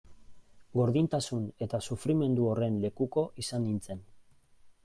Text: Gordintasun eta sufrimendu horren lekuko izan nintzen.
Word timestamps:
Gordintasun 0.77 1.43
eta 1.67 1.81
sufrimendu 1.89 2.49
horren 2.53 2.83
lekuko 2.87 3.29
izan 3.45 3.65
nintzen. 3.69 4.07